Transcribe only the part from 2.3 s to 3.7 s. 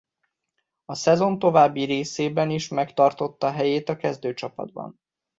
is megtartotta